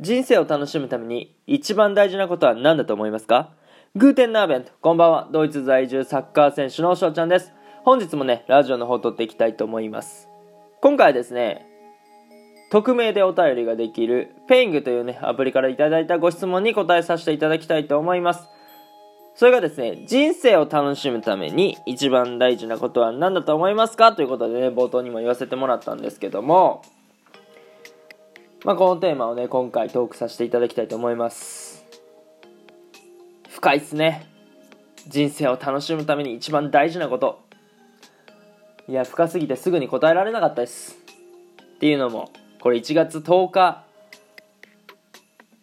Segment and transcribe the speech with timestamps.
[0.00, 3.50] 人生を楽しむために一番大事なことは何だと思いますか？
[3.96, 5.28] グーテンナーベント、こんばんは。
[5.32, 7.52] ドイツ在住サッカー選手の翔ちゃんです。
[7.82, 10.28] 本日もね、ラジオの方を撮っていきたいと思います。
[10.82, 11.66] 今回はですね、
[12.70, 18.46] 匿名でお便りができるペイングというね、アプリからいただいたご質問に答えさせていただきたいと思います。
[19.34, 24.12] それがですね、人生を楽しむために一番大事なことは何だと思いますか？
[24.12, 26.82] ということでね、冒頭にも言わせてもらったんですけども、
[28.64, 31.84] まあ、このテーマをね今回トークさせていただきたいと思います。
[33.48, 34.26] 深いっすね。
[35.06, 37.40] 人生を楽しむために一番大事なこと。
[38.88, 40.96] いや深すぎてすぐに答えられなかったです。
[41.76, 43.84] っていうのもこれ1月10日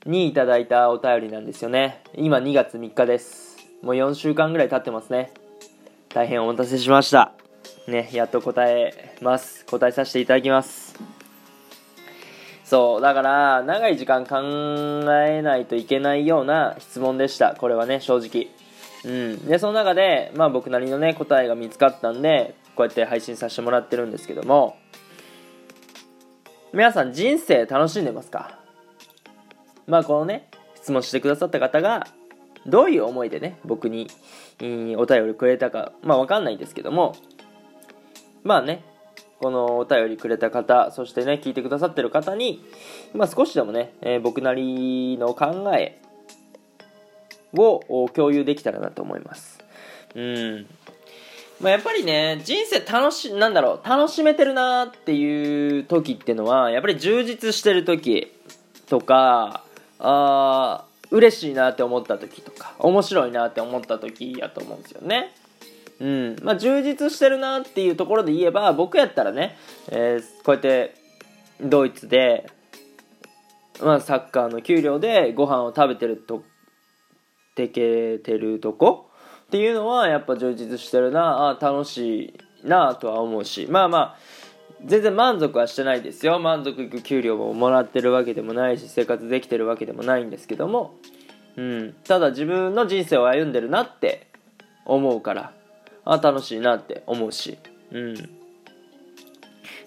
[0.06, 2.02] にいただいたお便りなんですよね。
[2.16, 3.58] 今2月3日です。
[3.82, 5.32] もう4週間ぐらい経ってますね。
[6.10, 7.34] 大変お待たせしました。
[7.88, 9.66] ねやっと答えます。
[9.66, 10.85] 答えさせていただきます。
[12.66, 14.38] そう、だから、長い時間考
[15.12, 17.54] えないといけないような質問でした。
[17.56, 18.50] これはね、正直。
[19.06, 19.46] うん。
[19.46, 24.78] で、その中で、まあ僕なりのね、答えが見つかったんで、こうやって配信させてもらってるんですけども、
[26.74, 28.58] 皆さん人生楽しんでますか？
[29.86, 32.08] まあこのね、質問してくださった方が、
[32.66, 34.08] どういう思いでね、僕に、
[34.98, 37.16] お便りくれたか、まあわかんないんですけども、
[38.44, 38.84] まあね、
[39.46, 42.66] このお便りくれた方、そしてね、聞いてくださってる方に、
[43.14, 46.02] まあ、少しでもね、えー、僕なりの考え
[47.56, 49.60] を共有できたらなと思います。
[50.16, 50.66] うん。
[51.62, 58.34] まあ、やっぱりね、人生楽し、なんだろう、楽しめてるなっていう時ってのは、やっぱり充実してる時
[58.88, 59.64] とか、
[60.00, 65.36] あ嬉しいなって思った時とか、面白いなって思った時やと思うんですよね。
[66.00, 66.36] うん。
[66.42, 69.58] まあ、充実してるなっていうところで言えば僕やったらね、
[69.90, 70.96] えー、こうやって
[71.62, 72.50] ドイツで、
[73.82, 76.44] まあ、サッカーの給料でご飯を食べてると
[77.56, 79.10] でけてるとこ
[79.46, 84.18] っていうのはやっぱ充実してるなあ楽しいなとは思うしまあまあ
[84.84, 86.38] 全然満足はしてないですよ。
[86.38, 90.96] 満足いく給料ももらってるわけでもないし生活できてるわけでもないんですけども、
[91.56, 94.28] うん、ただ自分の人生を歩んでるなって
[94.86, 95.54] 思うから。
[96.06, 97.58] あ楽しいなって思うし。
[97.92, 98.16] うん。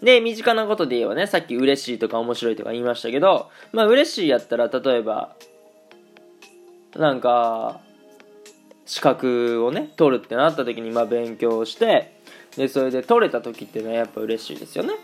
[0.02, 5.34] で身近なことで言えばねさっき嬉しいとか面白いとか言いましたけどまあ嬉しいやったら例えば
[6.96, 7.80] なんか
[8.86, 12.12] 資格をね取るってなった時にまあ勉強して
[12.56, 14.94] でそれで取れた時っていうのはやっぱ嬉しいですよね。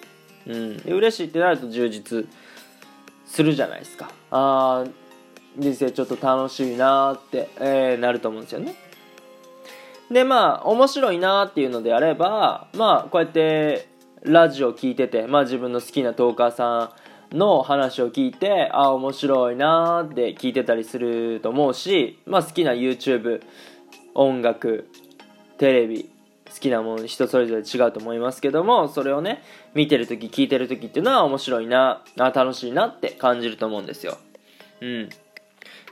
[0.47, 0.83] うん。
[0.87, 2.27] 嬉しいってなると充実
[3.27, 4.11] するじゃないですか。
[4.31, 5.05] ああ
[5.57, 8.75] 人生ちょっと楽しいなって、えー、なると思うんですよね。
[10.15, 13.89] でまあ面白いなっていうのであればまあこうやって
[14.23, 16.93] ラジオ聞いてて、まあ、自分の好きなトーカーさ
[17.33, 23.43] んの話を聞いてあ面白いなって聞いてたりすると思うし、まあ、好きな YouTube
[24.15, 24.89] 音楽
[25.59, 26.09] テレビ
[26.49, 29.43] 好きなもの人それぞれ違うと思いますけどもそれをね
[29.75, 34.17] 見てる時聞いてる時っていうのは面白いなあ楽しいなって感じると思うんですよ。
[34.81, 35.09] うん。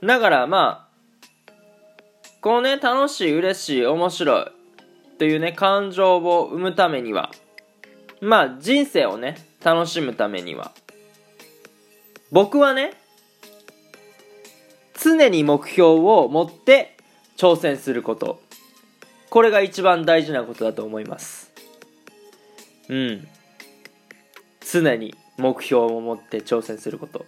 [0.07, 0.92] だからまあ
[2.43, 4.47] このね、楽しい、嬉しい、面白い
[5.17, 7.31] というね、感情を生むためには、
[8.21, 10.73] まあ人生をね、楽しむためには、
[12.33, 12.95] 僕はね、
[15.01, 16.97] 常に目標を持って
[17.37, 18.43] 挑戦すること。
[19.31, 21.53] これが一番大事なことだと思います。
[22.89, 23.29] うん。
[24.61, 27.25] 常に目標を持って挑戦すること。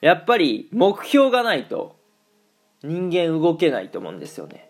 [0.00, 2.01] やっぱり目標がないと
[2.82, 4.68] 人間動けないと思うんですよね。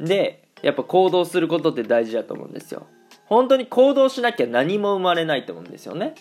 [0.00, 2.86] でやっぱ行動することって大事だと思うんですよ。
[3.26, 6.14] 本当に行動しなきゃ何も生まれないと思うんですよね。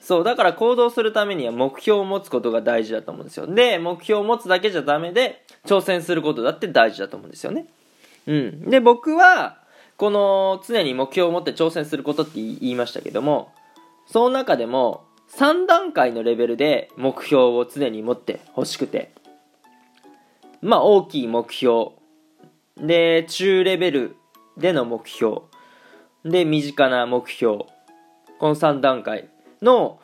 [0.00, 3.46] そうだから行動するためには目標を持つことが大事だと思うんですよ。
[3.46, 7.66] で目標を持つだけじゃダメで挑戦することだって大事だと思うんですよね。
[8.26, 8.70] うん。
[8.70, 9.58] で僕は
[9.96, 13.52] この常に目標を持って挑戦することって言いましたけども
[14.06, 15.04] その中でも
[15.36, 19.12] 3段階のレベルで目標を常に持ってほしくて。
[20.60, 21.90] まあ大きい目標。
[22.76, 24.16] で中レベル
[24.56, 25.42] での目標。
[26.24, 27.64] で身近な目標。
[28.38, 29.28] この3段階
[29.62, 30.00] の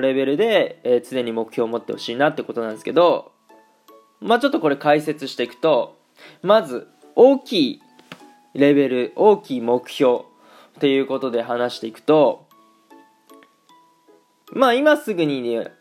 [0.00, 3.32] レベルで、えー、常に目標を持ってほしいなってことなんですけど。
[4.22, 5.96] まあちょっとこれ解説していくと
[6.42, 7.82] まず大きい
[8.54, 10.22] レベル大きい目標っ
[10.80, 12.46] ていうことで話していくと
[14.52, 15.72] まあ今すぐにね、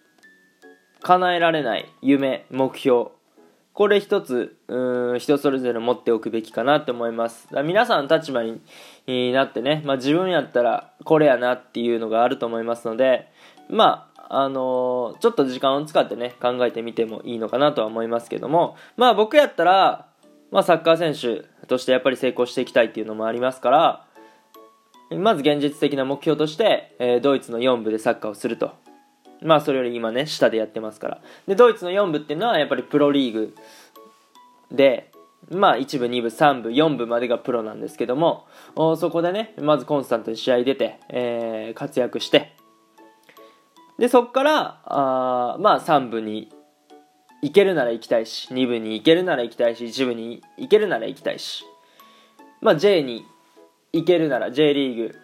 [1.02, 3.10] 叶えられない夢、目標。
[3.74, 7.48] これ一つ、うん、人それぞれ持っておくべきかなって思います。
[7.64, 13.32] 皆さんの立場になってね、まあ自分やったらこれやなっていうのがあると思いますので、
[13.70, 20.08] まああのーちょっと時間を使ってね考えてみてもいいのかなとは思いますけどもまあ僕やったら、
[20.52, 24.06] まあ、サッカー選手としてやっぱり成功していきたいっていうのもありますから
[25.18, 28.72] まず現実的な目標として、えードイツの4部でサッカーをすると。
[29.42, 31.22] まあそれより今ね下でやってますから。
[31.48, 33.56] でドイツの4部っていうのはやっぱりプロリーグ
[34.72, 35.12] で
[35.50, 38.46] まあ1部2部3部4部までがプロなんですけども
[38.98, 42.56] そこでねまずコンスタントに試合出て、えー活躍して。
[43.98, 46.52] でそこからあまあ3部に
[47.42, 51.66] 行けるなら行きたいし2部に行けるなら行きたいし1部に行けるなら行きたいし。
[52.62, 53.26] まあ J に
[53.94, 55.16] 行けるなら J リーグ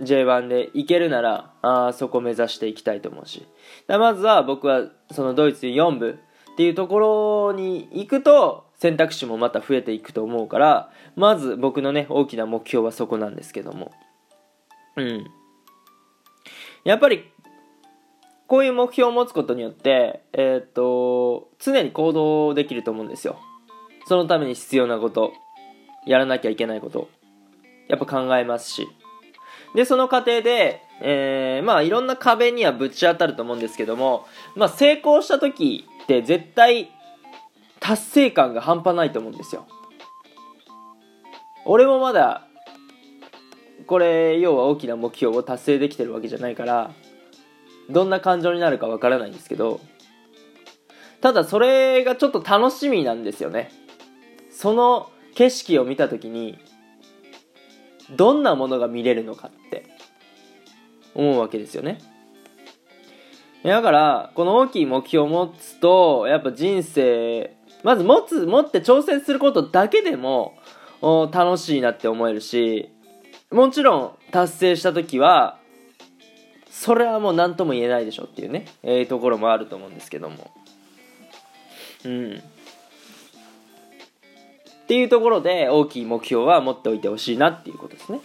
[0.00, 3.46] J1 で行けるならあそこ目指していきたいと思うし。
[3.86, 6.18] だまずは僕はそのドイツ4部
[6.52, 13.92] っていうところに行くと選択肢もまた増えていくと思うからまず僕のね大きな目標はそこなんですけども。
[14.96, 15.26] うん。
[16.84, 17.24] やっぱり
[18.46, 23.38] こういう目標を持つことによってえーっと常に行動できると思うんですよ。
[24.06, 25.32] そのために必要なこと
[26.06, 27.08] やらなきゃいけないこと。
[27.88, 28.88] やっぱ考えますし。
[29.74, 34.26] でその過程で、えーまあいろんな壁にはぶち当たると思うんですけども、
[34.56, 36.90] まあ、成功した時って絶対
[37.80, 39.66] 達成感が半端ないと思うんですよ。
[41.64, 42.46] 俺もまだ
[43.86, 46.92] これ要は大きな目標を達成できてるわけじゃないから
[47.90, 49.80] どんな感情になるかわからないんですけど
[51.20, 53.70] ただそれがちょっと楽しみなんですよね。
[54.50, 56.58] その景色を見た時に
[58.10, 59.86] どんなものが見れるのかって
[61.14, 61.98] 思うわけですよね。
[63.64, 70.54] だからこの大きい目標を持つとやっぱ人生まず持つ持って挑戦することだけでも
[71.02, 72.90] 楽しいなって思えるし
[73.50, 75.58] もちろん達成した時は
[76.70, 80.52] それはもう何とも言えないでしょっていうね、えーところもあると思うんですけども。
[82.04, 82.42] うん。
[84.88, 88.20] っていうところで大きい目標は持っておいてほしいなっていうことですね。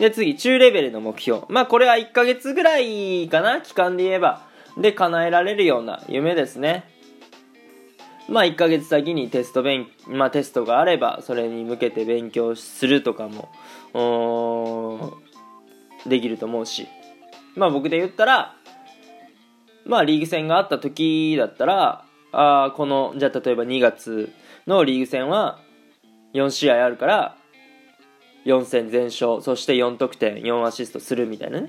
[0.00, 1.42] で次中レベルの目標。
[1.48, 4.42] まあこれは1ヶ月ぐらいかな期間で言えば。
[4.76, 6.90] で叶えられるような夢ですね。
[8.28, 13.48] まあ1ヶ月先にテスト勉、まあ、テストがあればそれに向けて勉強するとかも
[16.04, 16.88] できると思うし。
[17.54, 18.56] まあ僕で言ったら
[19.84, 24.32] まあリーグ戦があった時だったらあーこのじゃあ例えば2月
[24.66, 25.60] のリーグ戦は
[26.34, 27.36] 4試合あるから
[28.44, 31.68] 4戦全勝そして4得点4アシストするみたいなね。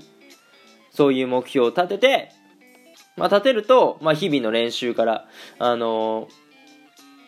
[0.91, 2.31] そういう目標を立てて、
[3.17, 5.27] まあ、立てると、まあ、日々の練習から
[5.59, 6.45] あのー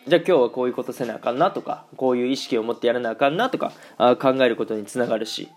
[0.08, 5.50] じゃあ今日はこういうことせなあかんなとかこういう意識を持ってやらなあかんなとかあ考えることにつながるし。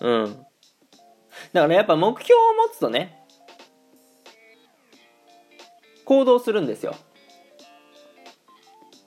[0.00, 0.36] うん。
[1.52, 3.18] だからやっぱ目標を持つとね
[6.06, 6.96] 行動するんですよ。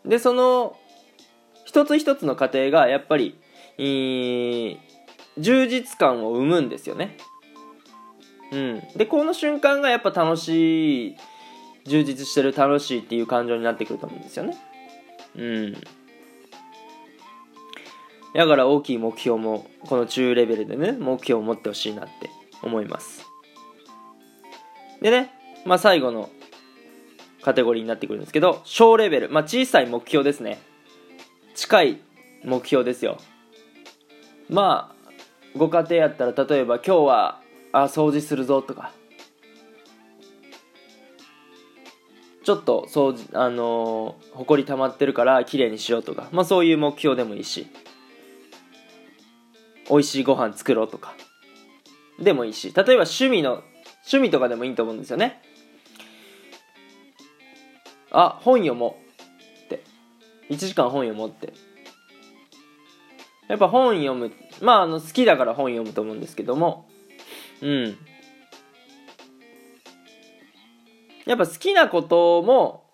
[0.08, 0.78] でその
[1.66, 3.38] 一つ一つの過程がやっぱり、
[3.78, 4.78] えー
[5.38, 7.18] 充実感を生むんですよね。
[8.52, 8.84] うん。
[8.96, 11.18] でこの瞬間がやっぱ楽しい
[11.86, 14.58] 充実してる楽しいっていう感情になってくると思うんですよね。
[15.36, 15.74] うん。
[18.34, 22.30] だから大きい目標もこの中レベルでね目標を持ってほしいなって
[22.64, 23.26] 思います。
[25.02, 25.32] でね
[25.66, 26.30] まあ最後の
[27.48, 30.60] カテゴリーになってくるんですけど小レベル、まあ、小さい目標ですね。
[31.56, 32.02] 近い
[32.44, 33.20] 目標ですよ。
[34.50, 35.12] まあ
[35.58, 38.92] ご家庭やったら例えば今日はあ掃除するぞとか。
[42.44, 46.28] ちょっと掃除あの、ほこり溜まってるから綺麗にしようとか。
[46.34, 47.68] まあそういう目標でもいいし。
[49.90, 51.16] 美味しいご飯作ろうとか。
[52.20, 52.74] でもいいし。
[52.76, 53.64] 例えば趣味の
[54.04, 55.42] 趣味とかでもいいと思うんですよね。
[58.12, 58.98] あ本読も
[59.60, 59.84] うって。
[60.50, 61.54] 1時間本読もうって。
[63.48, 66.88] やっぱ本読むまああの好きだから本読むと思うんですけども。
[67.62, 67.98] うん。
[71.26, 72.86] やっぱ好きなことも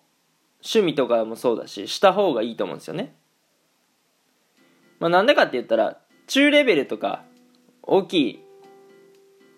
[0.64, 3.14] 趣味とかもそうだしした方がいいと思うんですよね。
[4.98, 7.24] まあなんでかって言ったら中レベルとか
[7.82, 8.44] 大きい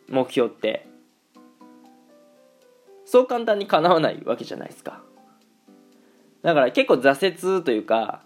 [0.09, 0.87] 目標って
[3.05, 5.06] そう簡単に叶わないわけじゃないですか。
[6.47, 8.23] だから結構挫折というか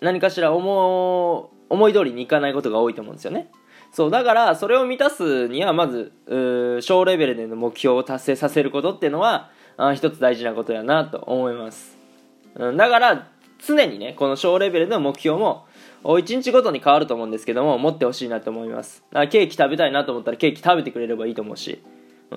[0.00, 3.50] 何かしら思う思い通りにいかないことが多いと思うんですよね。
[3.92, 11.96] そうだからそれを満たすにはまずう小レベルでの目標を達成させることっていうのはあ一つ大事なことやなと思います、
[12.54, 13.28] うん、だから
[13.66, 15.66] 常にねこの小レベルの目標も
[16.04, 19.04] 1日ごとに変わると思うんですけども持ってほしいなと思います。
[19.10, 21.82] だからケーキ食べたいなと思ったらケーキ食べてくれればいいと思うし。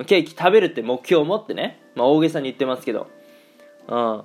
[0.06, 3.08] ケーキ食べるって目標を持ってね、まあ、大げさに言ってますけど。
[3.88, 4.24] うん。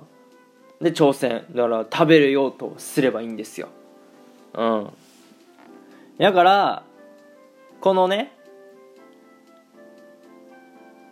[0.81, 1.45] で挑戦。
[1.51, 3.69] だから食べるようとすればいいんですよ。
[4.53, 4.93] うん。
[6.17, 6.83] だから
[7.81, 8.31] このね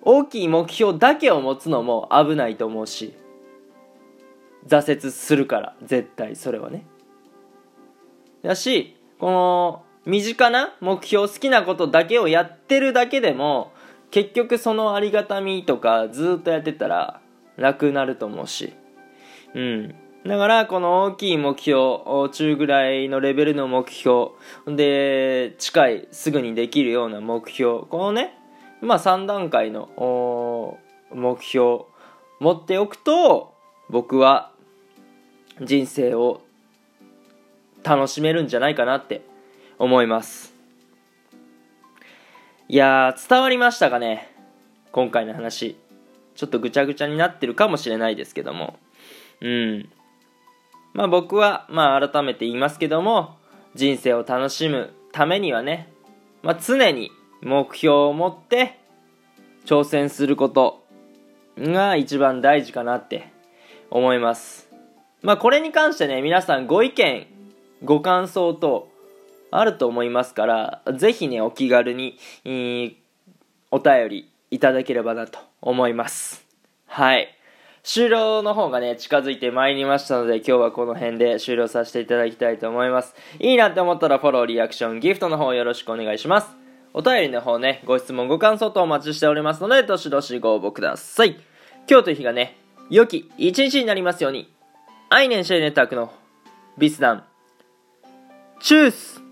[0.01, 3.13] 大きい目標だけを持つのも危ないと思うし
[4.67, 6.85] 挫折するから絶対それはね。
[8.43, 13.72] だしこの身近な目標好きなことだけをやってるだけでも
[14.13, 17.19] 結局そのありがたみとかずっとやってたら
[17.57, 18.75] なくなると思うし。
[19.55, 19.95] うん。
[20.23, 24.33] だからこの大きい目標中ぐらいのレベルの目標
[24.67, 28.37] で近いすぐにできるような目標このね
[28.81, 30.77] まあ3段階の
[31.11, 31.85] 目標
[32.39, 33.55] 持っておくと
[33.89, 34.51] 僕は
[35.59, 36.41] 人生を
[37.83, 39.25] 楽しめるんじゃないかなって
[39.79, 40.52] 思います。
[42.69, 44.33] いや伝わりましたかね？
[44.93, 45.75] 今回の話。
[46.33, 48.79] ちょっとぐちゃぐちゃになってるかもしれないですけども。
[49.41, 49.89] うん。
[50.93, 53.35] まあ僕はまあ改めて言いますけども
[53.75, 55.91] 人生を楽しむためにはね、
[56.41, 58.79] まあ、常に目標を持って
[59.65, 60.85] 挑戦すること
[61.57, 63.31] が一番大事かなって
[63.91, 64.69] 思います。
[65.21, 67.27] まあこれに関してね皆さんご意見
[67.83, 68.87] ご感想と
[69.57, 72.17] あると思いますからぜひねお気軽に
[73.71, 76.45] お便りいただければなと思います。
[76.87, 77.27] はい。
[77.83, 83.13] 終了の方がね近づいてまいりましたので今日はこの辺で終了させていただきたいと思います。
[83.39, 86.47] いいなって思ったらフォローリアクションギフトの方よろしくお願いします。
[86.93, 91.37] お便りの方ねご質問ご感想とお待ちしておりますのでどしどしご応募ください。
[91.89, 92.57] 今日という日がね
[92.89, 94.51] 良き一日になりますように。
[95.09, 96.11] アイネンシェイネットワークの
[96.77, 97.23] ビスダン。
[98.59, 99.22] チュース。